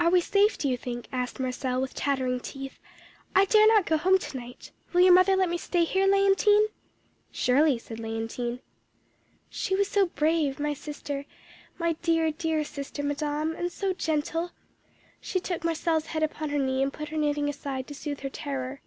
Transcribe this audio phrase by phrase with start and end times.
[0.00, 2.80] "'Are we safe, do you think?' asked Marcelle, with chattering teeth.
[3.36, 4.72] 'I dare not go home to night.
[4.92, 6.66] Will your mother let me stay here, Léontine?'
[7.30, 8.58] "'Surely,' said Leontine.
[9.48, 11.26] "She was so brave, my sister,
[11.78, 14.50] my dear, dear sister, madame, and so gentle!
[15.20, 18.28] she took Marcelle's head upon her knee, and put her knitting aside to soothe her
[18.30, 18.80] terror.